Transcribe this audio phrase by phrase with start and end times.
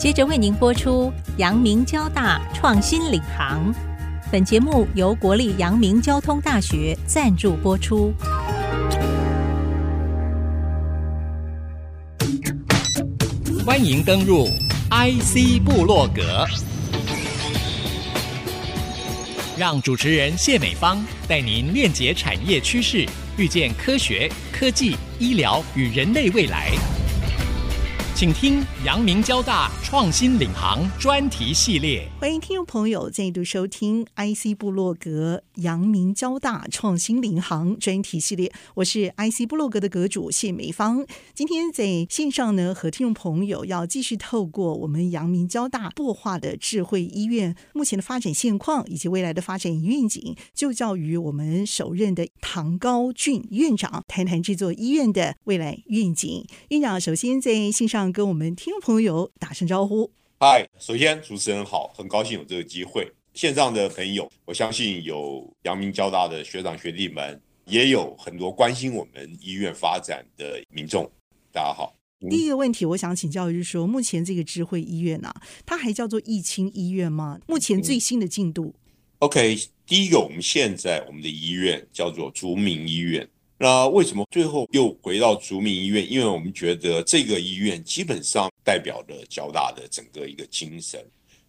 [0.00, 3.70] 接着为您播出阳明交大创新领航。
[4.32, 8.10] 本节目由国立阳明交通大学赞助播出。
[13.62, 14.46] 欢迎登入
[14.88, 16.46] IC 部落格，
[19.58, 23.06] 让主持人谢美芳带您链接产业趋势，
[23.36, 26.70] 遇见科学、科技、医疗与人类未来。
[28.20, 32.06] 请听阳明交大创新领航专题系列。
[32.20, 38.52] 欢迎听众朋友再度收听 IC 部落格阳明交大创新领航专题系列。
[38.74, 41.06] 我是 IC 部落格的阁主谢美芳。
[41.34, 56.44] 今天在线上呢，和听众朋友要继续透过我们阳明交大擘化的智慧医院目前的发展现况以及未来的发展愿景，就教于我们首任的唐高俊院长谈谈这座医院的未来愿景。
[56.70, 58.00] 院长首先在线上。
[58.10, 60.10] 跟我们听众朋友打声招呼。
[60.40, 63.12] 嗨，首先主持人好，很高兴有这个机会。
[63.34, 71.08] 线上的朋友，我相信有阳明交大的学长学弟们，也有很多关心我们医院发展的民众。
[71.52, 71.94] 大家好。
[72.28, 75.32] 第一个问题，我想请教的就是说，目前这个智慧医院啊，
[75.64, 77.40] 它还叫做义清医院吗？
[77.46, 78.74] 目前最新的进度。
[79.20, 83.26] OK，第一个，我们现在我们的医院叫做竹民医院。
[83.56, 86.10] 那为什么最后又回到竹民医院？
[86.10, 91.02] 因为我们觉得这个医院基本上代表了交大的整个一个精神。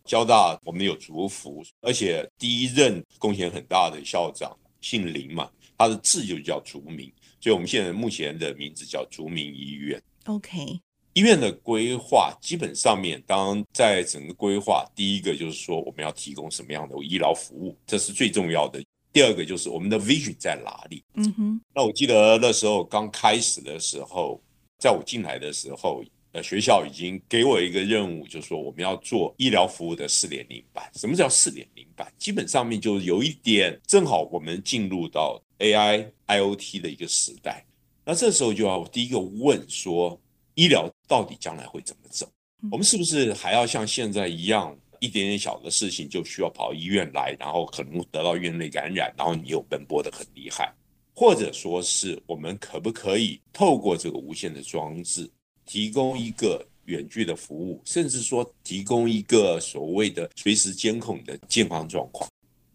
[0.05, 10.01] 交大我们有竹福，而且第一任贡献很大的校长姓林嘛，他的字就叫竹明，所以我们现在目前的名字叫竹明医院。
[10.25, 10.79] OK，
[11.13, 18.83] 医院的规划基本上面，当在整个规划，第一个就是说我们要提供什么样的医疗服务，这是最重要的。
[19.13, 21.03] 第二个就是我们的 vision 在哪里？
[21.15, 24.41] 嗯哼，那我记得那时候刚开始的时候，
[24.79, 26.01] 在我进来的时候，
[26.33, 30.89] 呃，学校已经给我一个任务，就是说我们要做医疗服务的四点零版。
[30.95, 32.11] 什么叫四点零版？
[32.17, 37.65] 基本上面就有一点，正好我们进入到 AI、IoT 的一个时代。
[38.05, 40.19] 那这时候就要第一个问说，
[40.55, 42.31] 医疗到底将来会怎么走？
[42.71, 44.77] 我们是不是还要像现在一样？
[45.01, 50.71] 一点点小的事情就需要跑医院来，然后可能得到院内感染，然后你又奔波的很厉害，
[51.15, 55.27] 或者说是我们可不可以透过这个无线的装置，
[55.65, 62.29] 提供一个远距的服务，甚至说提供一个所谓的随时监控的健康状况？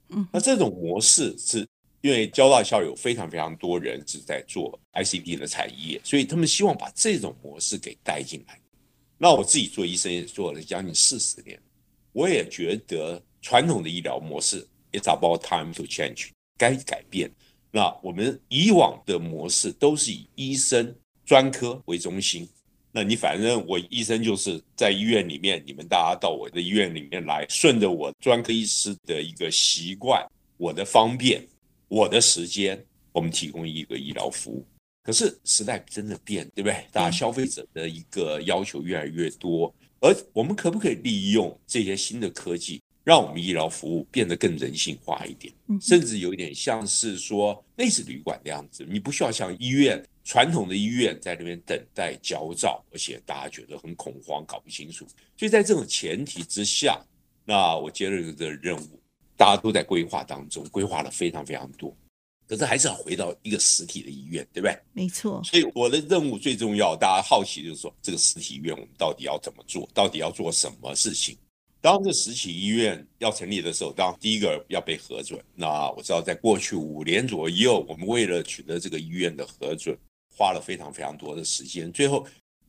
[0.08, 1.66] 嗯，那这种模式是
[2.00, 8.58] 因为交大校友非常非常多人是在做 ICT 的产业，所以他们希望把这种模式给带进来。
[9.18, 11.60] 那我自己做医生也做了将近四十年。
[12.12, 17.30] 我也觉得传统的医疗模式 it's about time to change，该改变。
[17.70, 22.48] 那我们以往的模式都是以医生专科为中心。
[22.96, 30.26] 那你反正我医生就是在医院里面，你们大家到我的医院里面来，顺着我专科医师的一个习惯，
[30.56, 31.46] 我的方便，
[31.88, 34.66] 我的时间，我们提供一个医疗服务。
[35.02, 36.86] 可是时代真的变，对不对？
[36.90, 39.70] 大家消费者的一个要求越来越多。
[40.00, 45.52] 而我们可不可以利用这些新的科技，让我们医疗服务变得更人性化一点，
[45.82, 55.06] 甚至有一点像是说类似旅馆的样子，你不需要像医院传统的医院在那边等待焦躁，而且大家觉得很恐慌，搞不清楚。
[55.36, 57.00] 所以在这种前提之下，
[57.44, 59.00] 那我接了这个任务，
[59.36, 61.96] 大家都在规划当中，规划了非常非常多。
[62.48, 64.76] 可是还是要回到一个实体的医院，对不对？
[64.92, 65.40] 没错。
[65.44, 69.88] 所以我的任务最重要，大家好奇就是说，这个实体医院我们到底要怎么做？
[69.94, 71.38] 到底要做什么事情？
[71.80, 75.40] 当这实体医院要成立的时候，当第一个要被核准。
[75.54, 79.96] 那我知道，在过去五年左右，我们为了取得这个医院的核准，
[80.36, 81.90] 花了非常非常多的时间。
[81.90, 82.26] 最后，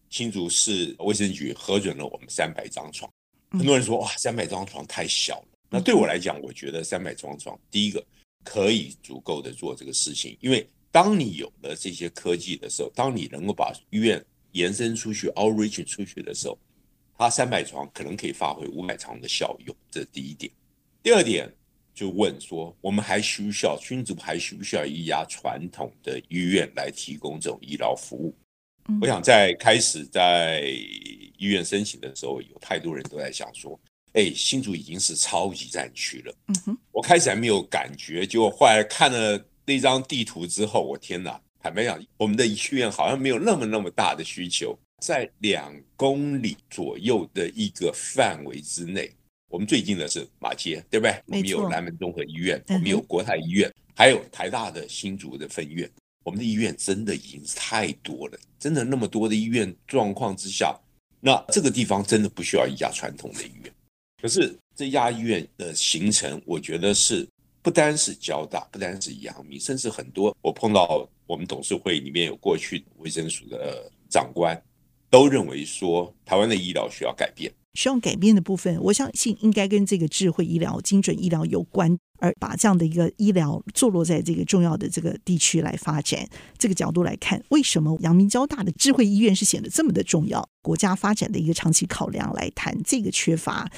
[0.09, 3.11] 新竹市卫生局核准了我们三百张床。
[3.50, 5.47] 很多人说，哇，三百张床太小了。
[5.69, 8.03] 那对我来讲，我觉得三百张床，第一个。
[8.44, 14.23] 可以足够的做这个事情，因为当你有了这些科技的时候，当你能够把医院
[14.53, 16.57] 延伸出去、outreach 出去的时候，
[17.17, 20.49] 它三百床可能可以发挥五百床的效用，这是第一点。
[21.03, 21.53] 第二点
[21.97, 28.35] 就问说，我们还需不需要新竹还需不需要一家传统的医院来提供这种医疗服务？
[29.02, 30.61] 我想在开始在
[31.38, 33.79] 医院申请的时候，有太多人都在想说。
[34.14, 36.34] 哎，新竹已经是超级战区了。
[36.47, 41.40] 嗯哼，我开始还没有感觉，结果后来看了那张地图之后，我天哪！
[41.59, 49.11] 坦白讲，我们的医院好像没有那么那么大的需求，在两公里左右的一个范围之内。
[49.49, 51.22] 我们最近的是马街，对不对？
[51.26, 55.90] 我们有南门综合医院，我们有国泰医院，还有台大的新竹的分院。
[56.23, 60.78] 我们的医院真的已经是太多了，真的那么多的医院状况之下。
[61.22, 63.73] 那这个地方真的不需要一家传统的医院。
[64.22, 67.26] 可是这家医院的形成，我觉得是
[67.61, 74.61] 不单是交大，不单是阳明，甚至很多我碰到我们董事会里面有过去卫生署的长官，
[75.09, 77.49] 都认为说台湾的医疗需要改变。
[77.78, 86.28] 需要改变的部分，我相信应该跟这个智慧医疗、精准医疗有关，而把这样的一个医疗坐落在这个重要的这个地区来发展。
[86.58, 90.44] 这个角度来看，为什么阳明交大的智慧医院是显得这么的重要？
[90.64, 93.70] 国家发展的一个长期考量来谈这个缺乏。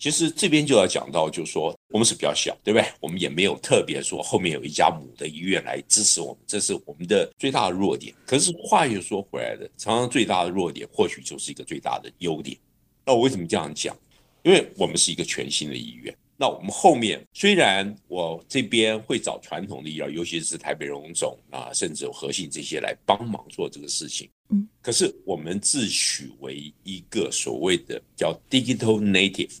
[0.00, 2.86] 其实这边就要讲到，就是说我们是比较小，对不对？
[3.00, 8.12] 我们也没有特别说后面有一家母的医院来支持我们，这是我们的最大的弱点。
[8.26, 12.58] 可是话又说回来的，常常最大的弱点或许就是一个最大的优点。
[13.04, 13.96] 那我为什么这样讲？
[14.42, 16.14] 因为我们是一个全新的医院。
[16.36, 24.28] 那我们后面虽然我这边会找传统的医疗，尤其是台北荣总啊，甚至有和信这些来帮忙做这个事情。
[24.48, 29.56] 嗯，可是我们自诩为一个所谓的叫 digital native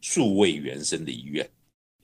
[0.00, 1.48] 数位原生的医院。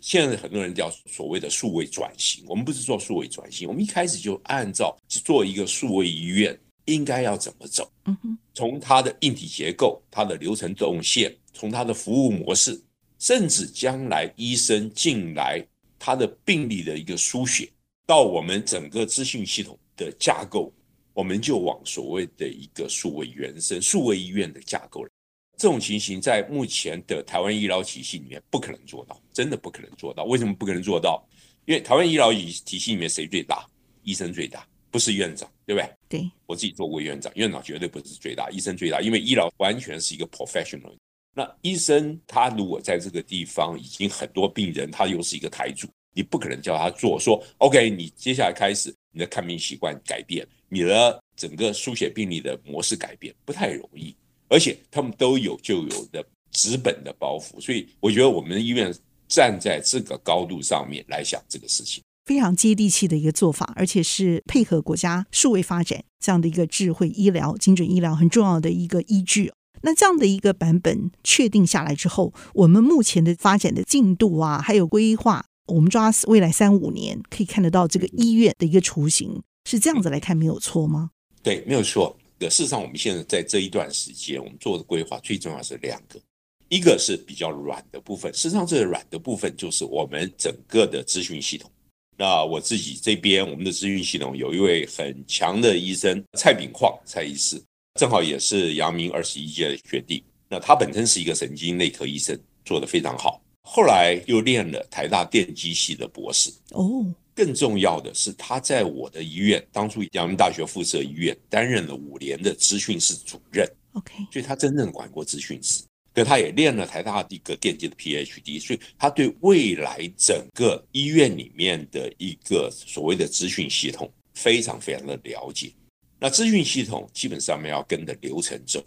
[0.01, 6.57] 现在很多人叫所谓的数位转型，我们不是做数位转型，我们一开始就按照做一个数位医院。
[6.87, 7.91] 应该要怎么走？
[8.05, 8.17] 嗯
[8.55, 12.81] 从它的硬体结构、它的流程动线，从它的服务模式，
[13.19, 15.61] 甚至将来医生进来
[15.99, 17.69] 他的病历的一个书写，
[18.07, 20.73] 到我们整个资讯系统的架构，
[21.13, 25.11] 我们就往所谓的一个数位原生、数位医院的架构了。
[25.57, 30.25] 这种情形在目前的台湾医疗体系里面不可能做到，真的不可能做到。
[30.25, 31.27] 为什么不可能做到？
[31.65, 33.67] 因为台湾医疗体体系里面谁最大？
[34.05, 34.65] 医生最大。
[34.91, 35.91] 不是院长，对不对？
[36.15, 40.95] 对，我自己做过院长，院长绝对不是最大，医生最大，因为医疗完全是一个 professional。
[41.35, 54.15] 那医生他如果在这个地方已经很多病人，他又是一个台主，你不可能叫他做说 OK，你接下来开始你的看病习惯改变，你的整个书写病历的模式改变，不太容易。
[54.49, 58.95] 而且他们都有就有的纸本的包袱，所以我觉得我们医院
[59.27, 62.01] 站在这个高度上面来想这个事情。
[62.25, 69.53] 非常接地气的一个做法，而且是配合国家数位发展这样的一个智慧医疗、精准医疗很重要的一个依据。
[69.83, 81.11] 那这样的一个版本确定下来之后，我们目前的发展的进度啊，还有规划，我们抓未来三五年可以看得到这个医院的一个雏形，是这样子来看没有错吗？
[81.43, 82.17] 对，没有错。
[82.41, 86.21] 事实上，我们现在在这一段时间，我们做的规划最重要是两个，
[86.69, 88.33] 一个是比较软的部分。
[88.35, 91.71] 事实上，这个软的部分就是我们整个的资讯系统。
[92.17, 97.61] 那我自己这边，我们的资讯系统有一位很强的医生蔡炳矿蔡医师，
[97.99, 100.23] 正好也是阳明二十一届的学弟。
[100.49, 103.43] 那他本身是一个神经内科医生，做得非常好。
[103.63, 106.53] 后来又练了台大电机系的博士。
[106.71, 113.67] 哦，更重要的是，他在我的医院，当初阳明大学附设医院担任了五年的资讯室主任。
[113.95, 115.83] OK，所以他真正管过资讯室。
[116.15, 125.73] 可他也练了台大的一个电机的 PhD，所以他对未来整个医院里面的一个所谓的资讯系统非常非常的了解。
[126.21, 128.83] 那资讯系统基本上面要跟着流程走，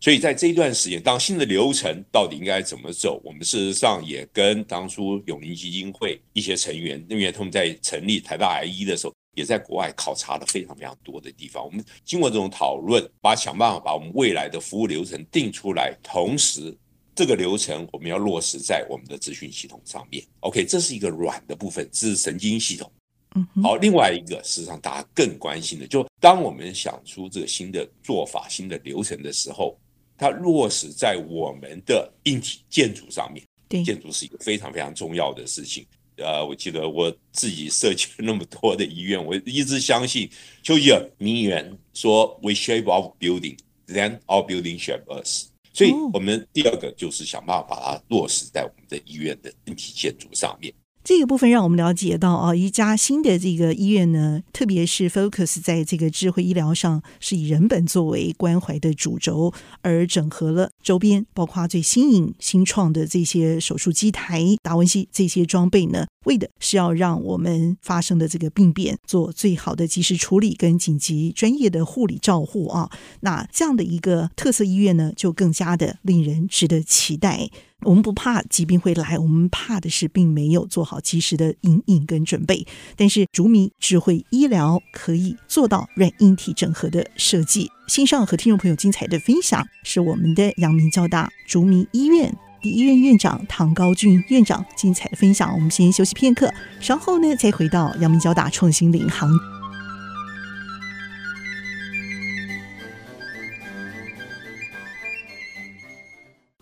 [0.00, 9.14] 所以在这一段时间，当新的流程到底应该怎么走，我们事实上也跟当初永龄基金会一些成员，因为他们在成立台大癌医的时候。
[9.36, 11.64] 也在国外考察了非常非常多的地方。
[11.64, 16.76] 我们经过这种讨论，把想办法把我们未来的服务流程定出来，同时
[17.14, 20.24] 这个流程我们要落实在我们的资讯系统上面。
[20.40, 22.90] OK，这是一个软的部分，这是神经系统。
[23.34, 29.78] 嗯，好，另外一个事实上大家更关心的，就当我们想出这个新的做法、新的流程的时候，
[30.16, 33.44] 它落实在我们的硬体建筑上面。
[33.68, 35.84] 对，建筑是一个非常非常重要的事情。
[36.16, 40.28] 呃，我记得我自己设计了那么多的医院，我一直相信
[40.62, 50.72] 就一个名言说：“We shape our building, then our building shape us。”所以，我们第二个就是想办法把它落实在我们的医院的整体建筑上面。
[51.06, 72.90] 这个部分让我们了解到啊，一家新的这个医院呢，特别是 focus 在这个智慧医疗上，是以人本作为关怀的主轴，而整合了周边，包括最新颖、新创的这些手术机台、达文西这些装备呢，为的是要让我们发生的这个病变做最好的及时处理跟紧急专业的护理照护啊。
[73.20, 77.48] 那这样的一个特色医院呢，就更加的令人值得期待。
[77.82, 82.66] 我们不怕疾病会来，我们怕的是并没有做好及时的因应跟准备。
[82.96, 87.70] 但是，竹米智慧医疗可以做到软硬体整合的设计。
[87.86, 92.34] 新上和听众朋友精彩的分享，是我们的阳明交大竹米医院
[92.68, 95.52] 医院院长唐高俊院长精彩的分享。
[95.54, 99.55] 我们先休息片刻，稍后呢再回到阳明交大创新领航。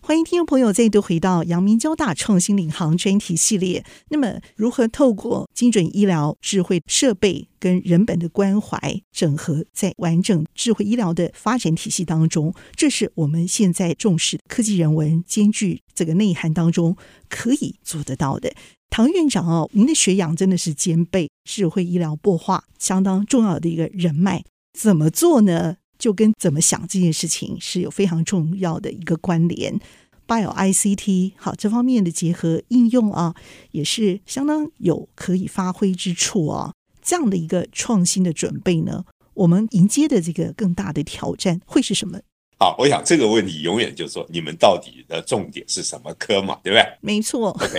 [0.06, 3.82] 欢迎听众朋友再度回到阳明交大创新领航专题系列。
[4.10, 16.94] 那么，如何透过精准医疗、智慧设备跟人本的关怀整合，在完整智慧医疗的发展体系当中，这是我们现在重视科技人文兼具这个内涵当中
[17.30, 18.52] 可以做得到的。
[18.90, 24.44] 唐院长哦，您的学养真的是兼备智慧医疗擘画相当重要的一个人脉，
[24.78, 25.78] 怎么做呢？
[26.04, 29.80] 就跟怎么想这件事情是有非常重要的一个关联
[30.26, 33.34] ，Bio ICT 好，这方面的结合应用啊，
[33.70, 36.74] 也是相当有可以发挥之处啊。
[37.00, 42.20] 这样的一个创新的准备呢，我们迎接的这个更大的挑战会是什么？
[42.58, 46.60] 好，我想这个问题永远就是说，你们到底的重点是什么科嘛？
[46.62, 46.84] 对不对？
[47.00, 47.48] 没错。
[47.48, 47.78] OK，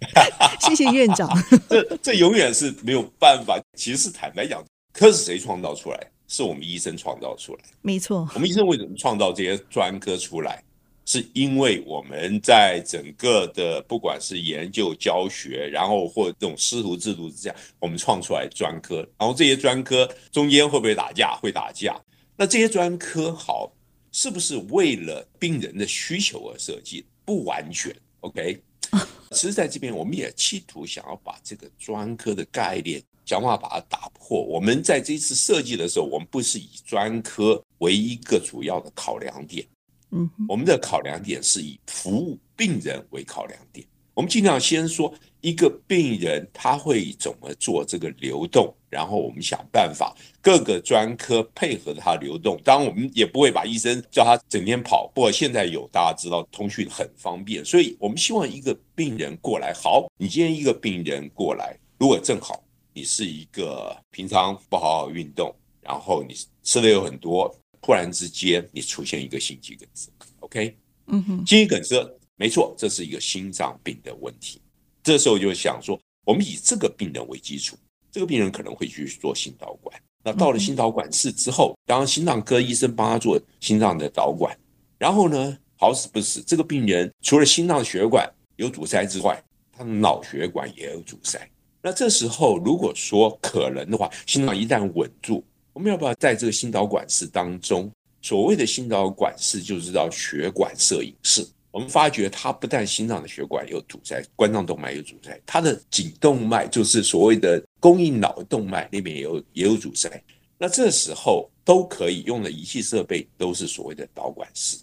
[0.66, 1.28] 谢谢院长。
[1.68, 3.60] 这这永远是没有办法。
[3.76, 4.64] 其实是坦白讲，
[4.94, 6.10] 科是谁创造出来？
[6.28, 8.28] 是我们医生创造出来，没错。
[8.34, 10.62] 我们医生为什么创造这些专科出来？
[11.08, 19.08] 是因为我们在整个的不管是研究、教学，然后或这种师徒制度之下，我们创出来专科。
[19.16, 21.36] 然后这些专科中间会不会打架？
[21.36, 21.96] 会打架。
[22.36, 23.72] 那这些专科好，
[24.10, 27.06] 是不是为了病人的需求而设计？
[27.24, 27.94] 不完全。
[28.22, 28.60] OK。
[29.30, 33.00] 其实在这边，我们也企图想要把这个专科的概念。
[33.26, 34.40] 想办法把它打破。
[34.42, 39.66] 我们在这次设计的时候，我们不是以专科为一个主要的考量点，
[40.12, 43.86] 嗯，我们的考量点是以服务病人为考量点。
[44.14, 52.58] 我们尽量先说一个病人他会怎么做这个流动，然后我们想办法各个专科配合他流动。
[52.64, 55.06] 当然，我们也不会把医生叫他整天跑。
[55.14, 62.62] 不过现在有大家知道通讯很方便，所以我们希望一个病人过来，好，你今天一个病人过来，如果正好。
[62.96, 70.10] 你是一个平常不好好运动，然后你吃的又很多，突然之间你出现一个心肌梗塞
[70.40, 70.74] ，OK？
[71.08, 71.94] 嗯哼，心肌梗塞
[72.36, 74.62] 没错，这是一个心脏病的问题。
[75.02, 77.76] 这时候就想说，我们以这个病人为基础，
[78.10, 79.94] 这个病人可能会去做心导管。
[80.24, 84.58] 那到了心导管室之后，当心脏科医生帮他做心脏的导管，
[84.96, 88.26] 然后呢，好死不死，这个病人除了心脏血管
[88.56, 91.46] 有阻塞之外，他的脑血管也有阻塞。
[91.86, 97.88] 那这时候，如果说可能的话，心脏一旦稳住，我们要不要在这个心导管室当中？
[98.20, 101.46] 所谓的心导管室就是叫血管摄影室。
[101.70, 110.10] 我们发觉它不但心脏的血管有阻塞，冠状动脉有阻塞，它的颈动脉就是所谓的供应脑动脉那边也有也有阻塞。
[110.58, 114.76] 那这时候都可以用的仪器设备都是所谓的导管室。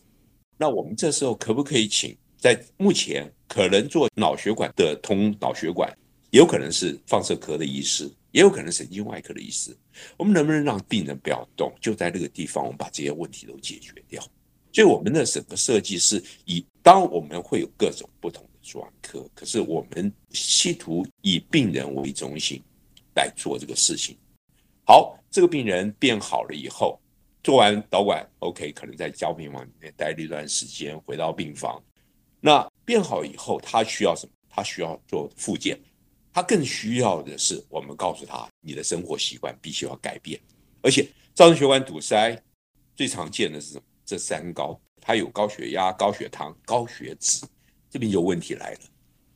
[0.58, 5.94] 那我们这时候可不可以请在目前可能做脑血管的通脑血管？
[6.34, 9.78] 有可能是放射科的医师，也有可能神经外科的医师。
[10.18, 14.20] 我们能不能让病人不要动，就在那个地方，我们把这些问题都解决掉？
[14.72, 22.60] 所以我们的整个设计是以，当我们会有各种不同的专科，可是我们企图以病人为中心
[23.16, 24.18] 来做这个事情。
[24.88, 27.00] 好，这个病人变好了以后，
[27.44, 31.80] 做完导管，OK，可能在加护病房里面待了一段时间，回到病房。
[32.42, 34.32] 那变好以后，他需要什么？
[34.50, 35.80] 他需要做复健。
[36.34, 40.40] 他更需要的是，我们告诉他，你的生活习惯必须要改变，
[40.82, 42.36] 而且造成血管堵塞
[42.96, 43.84] 最常见的是什么？
[44.04, 47.46] 这三高，他有高血压、高血糖、高血脂，
[47.90, 48.80] 这边有问题来了。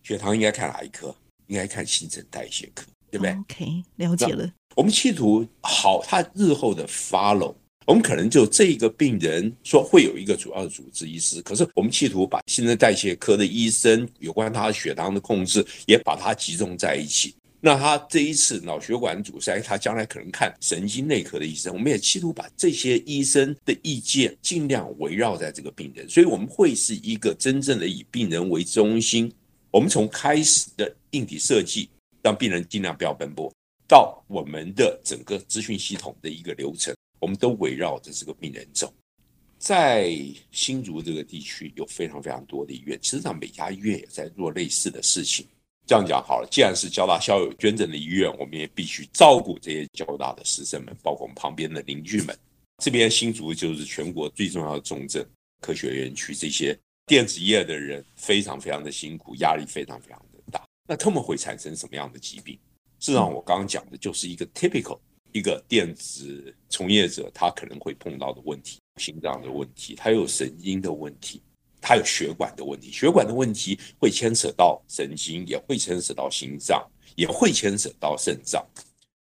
[0.03, 1.15] 血糖应该看哪一科？
[1.45, 4.51] 应该看新陈代谢科，对不对？OK，了解了。
[4.75, 7.55] 我们企图好，他日后的 follow。
[7.87, 17.33] 我们可能就这个病人说会有一个主要的主治医师，可是我们企图把新陈代谢科的医生有关他血糖的控制也把它集中在一起。
[17.61, 29.31] 那他这一次脑血管阻塞，他将来可能看神经内科的医生，我们也企图把这些医生的意见尽量围绕在这个病人，所以我们会是一个真正的以病人为中心。
[29.71, 31.89] 我们从开始的硬体设计，
[32.21, 33.49] 让病人尽量不要奔波，
[33.87, 36.93] 到我们的整个资讯系统的一个流程。
[37.19, 38.93] 我们都围绕着这个病人走，
[39.57, 40.13] 在
[40.51, 45.45] 新竹这个地区有非常非常多的医院，实际上每家医院也在做类似的事情。
[45.85, 52.37] 这样讲好了，既然是交大校友捐赠的医院，我们也必须照顾这些交大的师生们，包括我们旁边的邻居们。
[52.83, 55.25] 这边新竹就是全国最重要的重症，
[55.61, 60.61] 科学园区这些电子业的人非常非常的辛苦，压力非常非常的大。
[60.87, 62.53] 那他们会产生什么样的疾病？
[62.99, 64.99] 事实上，我刚刚讲的就是一个 typical。
[65.37, 71.41] 一个电子从业者，他可能会碰到的问题：心脏的问题，他有神经的问题，
[71.79, 72.91] 他有血管的问题。
[72.91, 76.83] 血管的问题会牵扯到神经，也会牵扯到心脏，
[77.15, 78.65] 也会牵扯到肾脏。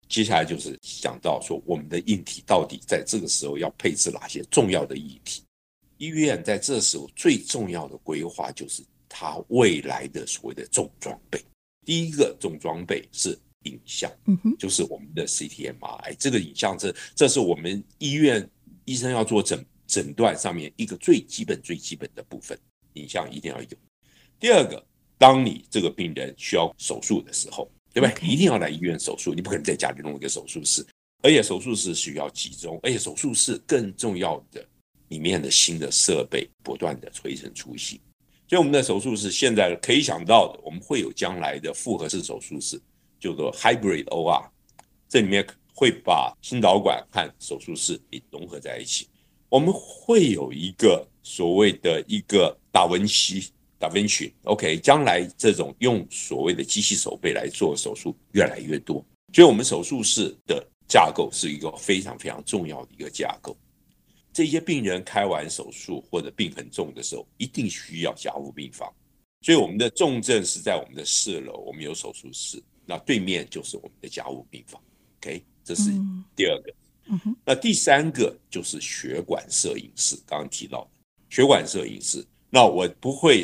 [0.10, 5.43] 接下来就是讲到说，我们的硬体到底在这个时候要配置哪些重要的议题？
[5.98, 11.39] 医院在这时候最重要的规划就是它未来的所谓的重装备。
[11.86, 16.15] 第一个重装备是影像，嗯哼，就是我们的 CT-MRI。
[16.18, 18.50] 这个影像，这这是我们医院
[18.86, 22.58] 医生要做诊诊断上面一个最基本、最基本的部分，
[22.94, 23.68] 影像一定要有。
[24.39, 24.84] 第二个，
[25.18, 28.27] 当你这个病人需要手术的时候，对不对？
[28.27, 30.86] 一定要来医院手术，你不可能在家里弄一个手术室，
[31.22, 34.65] 而且手术室需要集中，而且手术室更重要的，
[35.10, 38.00] 里面的新的设备不断的推陈出新。
[38.48, 42.82] 所以我们的手术室现在可以想到的，我们会有将来的复合式手术室，
[43.22, 44.50] 叫做 Hybrid OR，
[45.08, 49.08] 这里面会把心导管和手术室给融合在一起。
[49.48, 53.54] 我们会有一个所谓的一个达文西。
[53.82, 63.58] 达芬奇，OK，将来这种用所谓的机器手臂来做手术越来越多，所以我们手术室的架构是一个非常非常重要的一个架构。
[64.32, 68.88] 这些病人开完手术或者病很重的时候，一定需要加护病房，
[69.42, 74.82] 所以我们的重症是在我们的四楼，我们有手术室，那对面就是我们的加护病房
[75.20, 75.92] ，OK，这是
[76.36, 76.74] 第二个。
[77.46, 80.90] 那第三个就是血管摄影师，刚刚提到的
[81.30, 82.26] 血管摄影师。
[82.50, 83.44] 那我不会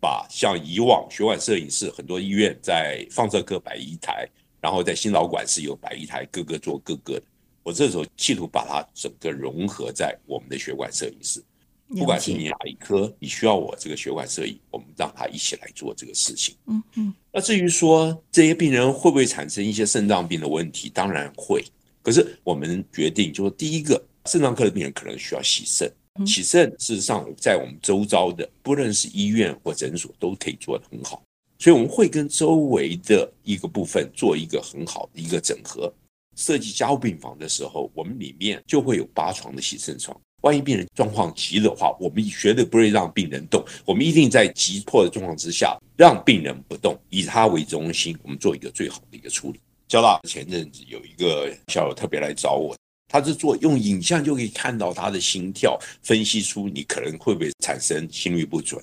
[0.00, 4.28] 把像以往血管摄影师很多医院在放射科摆一台，
[4.60, 7.22] 然后在心脑管室有摆一台，各个做各个的。
[7.62, 11.42] 我这时候企图把它整个融合在我们的血管摄影室，
[11.88, 16.56] 不管是你哪一科，你需要我这个血管摄影，我们让他一起来做这个事情。
[16.66, 17.14] 嗯嗯。
[17.32, 21.64] 那至于说这些病人会不会产生一些肾脏病的问题，当然会。
[22.02, 25.92] 可是我们决定，就是第一个，肾脏科的病人可能需要洗肾。
[26.26, 31.22] 洗肾事实上在我们周遭的，不论是医院或诊所，都可以做得很好。
[31.58, 35.92] 所以我们会跟周围的一个部分做一个很好的一个整合。
[36.34, 40.18] 设计加护病房的时候，我们里面就会有八床的洗肾床。
[40.46, 43.64] 万一病人状况急的话，我们绝对不会让病人动。
[43.84, 49.58] 我们一定在急迫的状况之下，让病人不动，以他为中心，我们做一个最好的一个处理。
[49.88, 52.76] 交大前阵子有一个校友特别来找我。
[53.08, 58.80] 他是做用影像就可以看到他的心跳，分析出你可能会不会产生心率不准。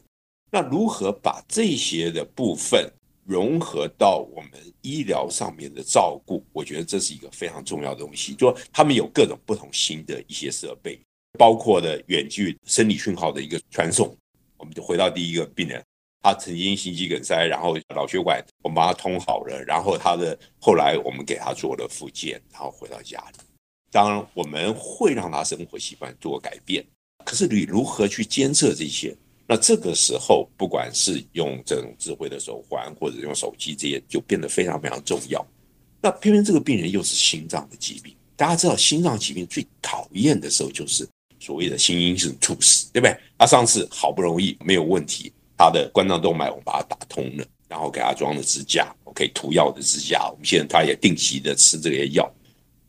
[0.51, 2.91] 那如何把这些的部分
[3.25, 6.43] 融合到我们医疗上面的照顾？
[6.51, 8.33] 我觉得这是一个非常重要的东西。
[8.33, 10.99] 就他们有各种不同新的一些设备，
[11.37, 14.15] 包括的远距生理讯号的一个传送。
[14.57, 15.83] 我们就回到第一个病人，
[16.21, 23.39] 他曾经心肌梗塞，然后脑血管我们把他通好了，然后他的后来我们给他做了复健，然后回到家里。
[23.91, 26.83] 当然，我们会让他生活习惯做改变，
[27.25, 29.15] 可是你如何去监测这些？
[29.45, 35.45] 那这个时候，不管是用这种智慧的手环，或者用手机，这些就变得非常非常重要。
[36.01, 41.05] 那偏偏这个病人又是心脏的疾病，大家知道，心脏疾病最讨厌的时候就是
[41.43, 43.17] 所谓的心因性猝死，对不对？
[43.37, 52.31] 他上次好不容易没有问题，他的冠状动脉我们把它打通了，然后给他装了支架，OK，涂药的支架，我们现在他也定期的吃这些药。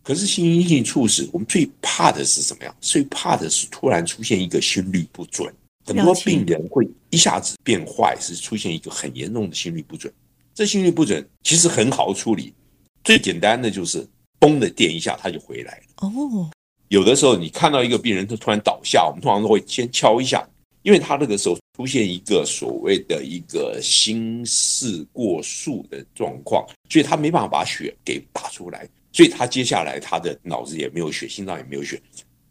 [0.04, 2.76] 可是心因性猝死，我们最怕的是什么样？
[2.80, 5.52] 最怕的是突然出现一个心律不准，
[5.86, 10.12] 很多病人会一下子变坏，是出现一个很严重的心律不准。
[10.54, 12.54] 这心律不准其实很好处理，
[13.02, 14.06] 最简单的就是
[14.38, 16.06] 嘣的电一下，他就回来了。
[16.06, 16.50] 哦，
[16.94, 20.48] 有的时候你看到一个病人他突然倒下，我们通常都会先敲一下，
[20.82, 28.88] 因为他那个时候出现一个所谓的一个心室过速的状况，所以他没办法把血给打出来。
[29.12, 32.00] 所以他接下来他的脑子也没有血，心脏也没有血。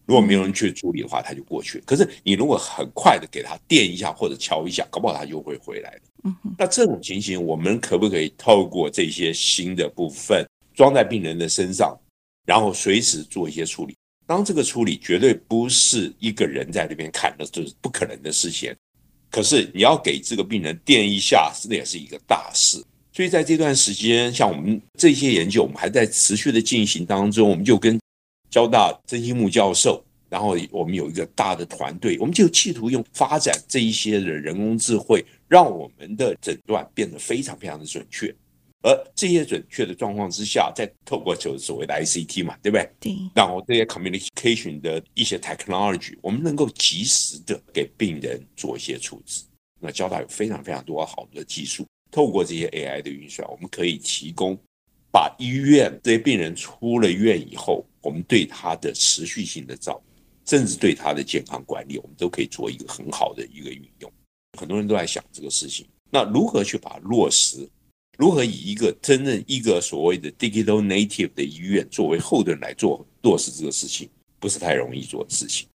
[0.06, 1.82] 如果没有人去处理的话，他就过去。
[1.86, 6.34] 可是你如果很快的给他电一下或者敲一下，搞不好他就会回来了。
[6.58, 11.98] 那这种情形，我们可不可以透过这些新的部分装在病人的身上，
[12.46, 13.96] 然后随时做一些处理？
[14.26, 18.74] 当这个处理绝对不是一个人在那边看的，这是不可能的事情。
[19.30, 22.84] 可是你要给这个病人电一下，那也是一个大事。
[23.12, 27.50] 所以在这段时间，像我们这些研究，我们还在持续的进行当中。
[27.50, 28.00] 我们就跟
[28.50, 38.34] 交大曾心木教授，然后我们有一个大的团队，我们就企图用发展这一些的人工智慧，让我们的诊断变得非常非常的准确。
[38.84, 42.90] 而这些准确的状况之下，再透过就是所谓的 ICT 嘛，对不对？
[43.00, 43.16] 对。
[43.34, 49.44] 然后这些 communication 的一些 technology，我们能够及时的给病人做一些处置。
[49.80, 51.86] 那交大有非常非常多好的技术。
[52.12, 54.58] 透过这些 AI 的运算，我们可以提供
[55.12, 64.12] 把医院这些病人出了院以后，我们对他的持续性的照顾，甚至对他的健康管理，我们都可以做一个很好的一个运用。
[64.60, 67.68] 很多人都在想这个事情，那如何去把它落实？
[68.18, 75.68] 如何以一个真正一个所谓的 digital native 的医院作为后盾来做落实这个事情，不是太容易做的事情。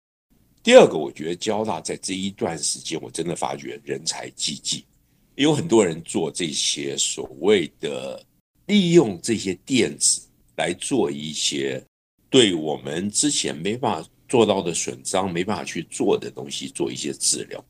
[0.62, 4.86] 第二个，我觉得交大在这一段时间，我真的发觉人才济济，
[5.36, 8.24] 有很多人做这些所谓的
[8.66, 10.22] 利用这些电子
[10.58, 11.82] 来做一些
[12.30, 17.64] 对我们之前没办法做到的损伤、没办法去做的东西做一些治疗。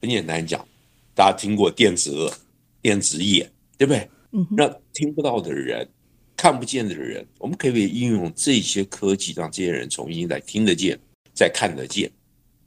[0.00, 0.66] 很简单讲，
[1.14, 2.38] 大家听过电子耳、
[2.82, 4.10] 电子眼，对不对？
[4.32, 5.88] 嗯，那听不到的人、
[6.36, 10.98] 看不见的人，我们可不可以应用这些科技，让这些人重新再听得见、
[11.32, 12.10] 再看得见？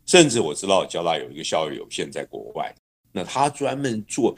[0.08, 2.74] 甚至我知道交大有一个校友有限在国外，
[3.12, 4.36] 那他专门做，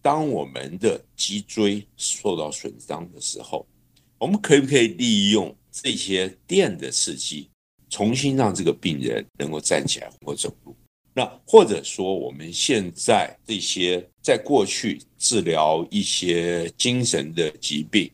[0.00, 3.66] 当我们的脊椎受到损伤的时候，
[4.18, 7.50] 我们可不可以利用这些电的刺激，
[7.88, 10.76] 重新让这个病人能够站起来或走路？
[11.20, 18.10] 那或者说我们现在这些在过去治疗一些精神的疾病，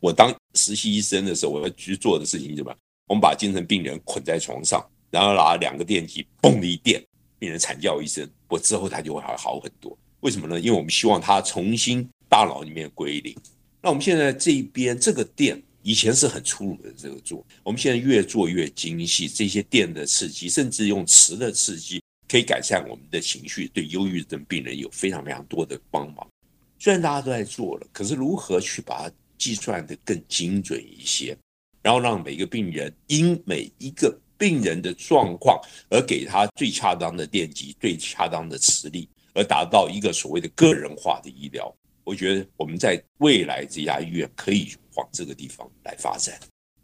[0.00, 2.76] 我当实习医生的时候，我要去做的事情是什么？
[3.06, 4.86] 我们把精神病人捆在床上。
[5.10, 7.02] 然后拿两个电极，嘣的一电，
[7.38, 9.96] 病人惨叫一声，我之后他就会好好很多。
[10.20, 10.60] 为什么呢？
[10.60, 13.34] 因为我们希望他重新大脑里面归零。
[13.80, 19.26] 那我们现在这一边这个电以前是很粗鲁的这个做，我们现在越做越精细。
[19.26, 22.01] 这些电的刺激，甚至用磁的刺激，
[22.32, 26.26] 可以改善我们的情绪，对忧郁症病人有非常非常多的帮忙。
[26.78, 31.36] 虽然大家都在做了，可是如何去把它计算得更精准一些，
[31.82, 34.18] 然后让每个病人因每一个。
[34.38, 41.72] 病人的状况，而给他最恰当的电击、最恰当的磁力，而达到一个所谓的个人化的医疗。
[42.02, 46.40] 我觉得我们在未来这家医院可以往这个地方来发展。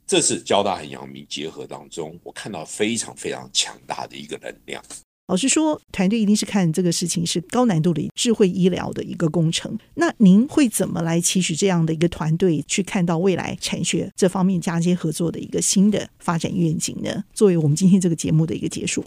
[0.07, 4.81] 这是交大和阳明结合当中，我看到非常非常强大的一个能量。
[5.29, 9.79] 老实说，团队一定是看这个事情是高难度的智慧医疗的一个工程。
[9.95, 17.23] 那您会怎么来期许这样的一个团队去看到未来产学这方面嫁接合作的一个新的发展愿景呢？
[17.35, 19.05] 作为我们今天这个节目的一个结束，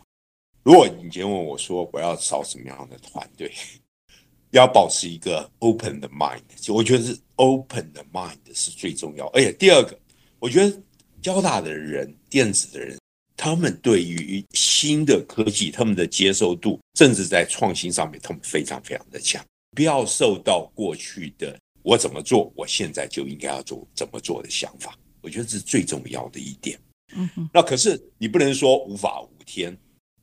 [0.62, 3.52] 如果你今天问我说我要找什么样的团队，
[4.52, 9.26] 要保持一个 open 的 mind，就我觉得是 open 的 mind 是最重要。
[9.30, 9.98] 而且第二个，
[10.38, 10.80] 我觉得
[11.20, 13.01] 交大的人，电子的人。
[13.44, 19.44] 他们对于新的科技，他们的接受度，甚至在创新上面，他们非常非常的强。
[19.76, 24.96] 不要受到过去的“我怎么做，我现在就应该要做怎么做”的想法。
[25.22, 26.80] 我觉得这是最重要的一点。
[27.16, 27.50] 嗯哼。
[27.52, 29.76] 那可是你不能说无法无天。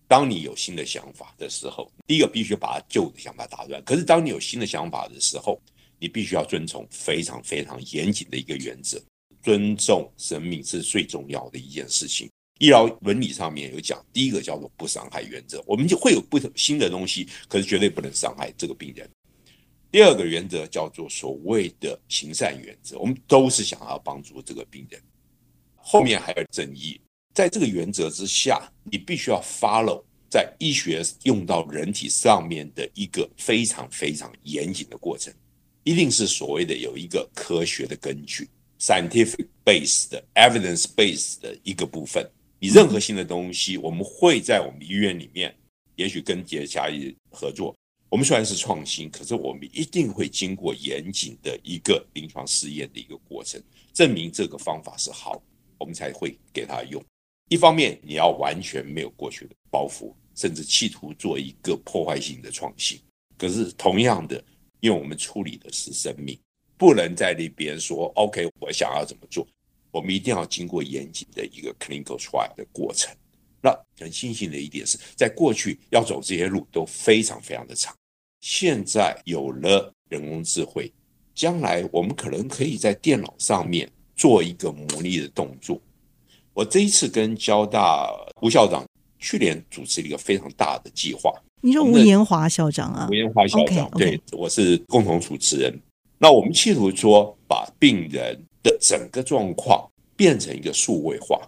[0.06, 3.82] 当你有新的想法的时候，第一个必须把旧的想法打断。
[3.82, 5.60] 可是当你有新的想法的时候，
[5.98, 9.02] 你必须要遵从非常非常严谨的一个原则：
[9.42, 12.30] 尊重生命是最重要的一件事情。
[12.58, 19.08] 医疗伦理上面有讲，第一个叫做不伤害原则，我们就会有不同新的东西，可是绝对不能伤害这个病人。
[19.90, 25.00] 第二个原则叫做所谓的行善原则，我们都是想要帮助这个病人。
[25.76, 27.00] 后面还有正义，
[27.32, 35.32] 在这个原则之下，你必须要 follow 在医学用到人体上面的一个非常非常严谨的过程，
[35.84, 38.46] 一定是所谓的有一个科学的根据
[38.78, 42.28] （scientific base 的 evidence base 的一个部分）。
[42.60, 45.54] 你任何新的东西，我们会在我们医院里面，
[45.94, 47.74] 也许跟别家医合作。
[48.08, 55.40] 我们虽然是创新，可是我们一定会经过严谨的一个临床试验的一个过程，证明这个方法是好，
[55.78, 57.00] 我们才会给他用。
[57.48, 62.98] 一方面，你要完全没有过去的包袱，甚至企图做一个破坏性的创新。
[63.36, 64.42] 可是同样的，
[64.80, 66.36] 因为我们处理的是生命，
[66.76, 69.46] 不能在那边说 “OK”，我想要怎么做。
[69.90, 73.14] 我们一定要经过严谨的一个 clinical trial 的过程。
[73.60, 77.94] 那很庆幸的一点是，在过去要走这些路都非常非常的长。
[78.40, 80.92] 现在有了人工智慧，
[81.34, 85.80] 将来我们可能可以在电脑上面做一个模拟的动作。
[86.54, 88.08] 我这一次跟交大
[88.40, 88.86] 吴校长
[89.18, 91.32] 去年主持了一个非常大的计划。
[91.60, 93.08] 你说吴延华校长啊？
[93.10, 93.98] 吴延华校长，okay, okay.
[93.98, 95.76] 对，我是共同主持人。
[96.16, 101.40] 那我们企图说，把病人的整个状况变成一个数位化。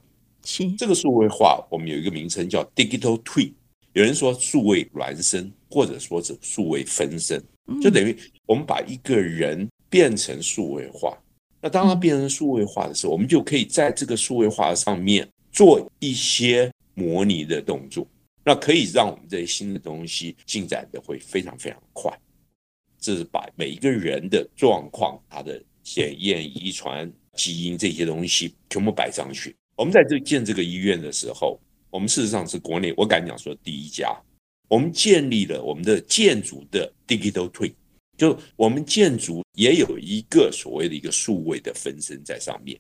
[0.45, 3.53] 是这个数位化，我们有一个名称叫 digital twin。
[3.93, 7.43] 有人说数位孪生，或者说是数位分身，
[7.83, 11.19] 就等于我们把一个人变成数位化。
[11.61, 18.07] 那当他变成数位化的时候，我们就可以在这个数位化上面做一些模拟的动作，
[18.45, 22.11] 那可以让我们这些新的东西进展的会非常非常快。
[22.99, 29.57] 这是把每一个人的状况、他的检验、遗传、基因这些东西全部摆上去。
[29.77, 31.59] 我们在这建这个医院的时候，
[31.91, 34.17] 我们事实上是国内我敢讲说第一家。
[34.69, 37.73] 我们建立了我们的建筑的 digital twin，
[38.17, 42.79] 就我们建筑也有一个所谓的一个数位的分身在上面。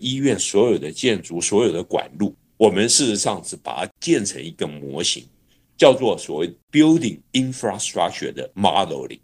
[0.00, 5.22] 医院所有的建筑、所有的管路我们事实上是把它建成一个模型，
[5.76, 9.20] 叫做所谓 Building Infrastructure 的 Modeling，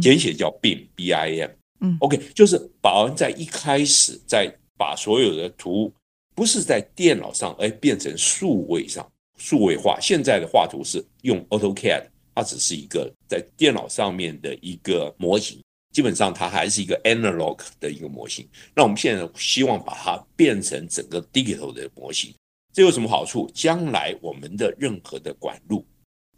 [0.00, 1.50] 简写叫 BIM，B-I-M。
[1.80, 5.92] 嗯，OK，就是把我们在一开始在把所有的图
[6.34, 9.98] 不是在电脑上，而变成数位上，数位化。
[10.00, 15.60] 现在的画图是用 AutoCAD，它只是一个在电脑上面的一个模型。
[15.90, 22.32] 基本上它还是一个 analog 的一个模型，那我们现在希望把它变成整个 digital 的模型，
[22.74, 23.50] 这有什么好处？
[23.54, 25.84] 将来我们的任何的管路，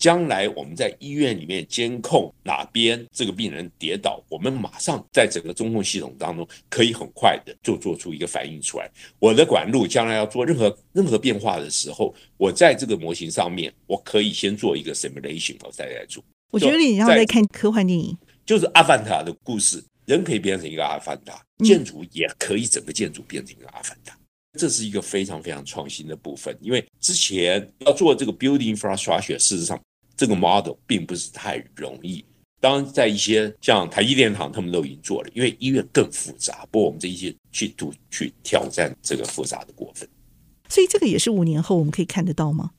[0.00, 8.90] 将来我们在医院里面监控哪边这个病人跌倒，我们马上在整个中控系统当中可以很快的就做出一个反应出来。
[9.18, 16.24] 我的管路将来要做任何任何变化的时候，我在这个模型上面，我可以先做一个 simulation，我再来做。
[16.50, 18.16] 我觉得你要在看科幻电影。
[18.46, 24.18] 就是阿凡达的故事，人可以变成一个阿凡达，建筑也可以整个建筑变成一个阿凡达，
[24.58, 26.56] 这是一个非常非常创新的部分。
[26.62, 29.80] 因为之前要做这个 building infrastructure，事实上
[30.20, 32.22] 这个 model 并不是太容易。
[32.60, 36.66] 当然，在一些像台积电厂，他们都已经做了，因为医院更复杂。
[36.70, 40.06] 不过我们这一些去度去挑战这个复杂的过分，
[40.68, 42.72] 所以这个也是五年后我们可以看得到吗？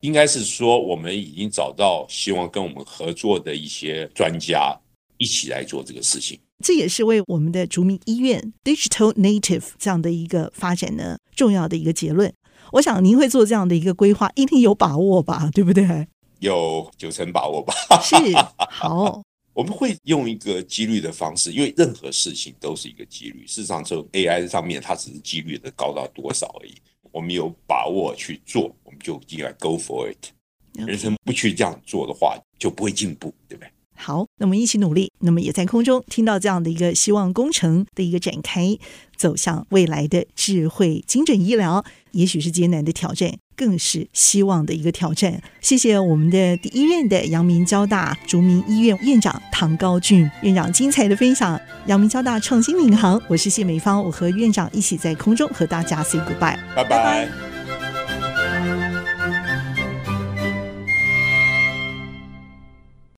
[0.00, 4.78] 应该是说，我们已经找到希望跟我们合作的一些专家。
[5.18, 12.34] 一起来做这个事情，这也是为我们的竹民医院 Digital Native 这样的一个发展呢重要的一个结论。
[12.72, 15.48] 我想您会做这样的一个规划，一定有把握吧？
[15.54, 16.08] 对不对？
[16.42, 17.72] 有九成把握吧？
[18.02, 18.16] 是
[18.58, 19.22] 好，
[19.54, 23.46] 我们会用一个几率的方式，因为任何事情都是一个几率。
[23.46, 26.74] 事实上，就 AI 上面，它只是几率的高到多少而已。
[27.12, 30.30] 我们有把握去做，我们就进来 Go for it。
[30.72, 33.70] 人生不去这样做的话，就不会进步，对不对？
[34.02, 38.76] 好，那么一起努力，那么也在空中听到这样的一个希望工程的一个展开，
[39.16, 45.40] 走向未来的智慧精准医疗，也许是艰难的挑战，更是希望的一个挑战。
[45.60, 51.60] 谢谢我们的第一任的阳明交大竹民医院院长唐高俊院长精彩的分享。
[51.86, 57.51] 阳明交大创新领航，我是谢美芳，我和院长一起在空中和大家 say goodbye，拜拜。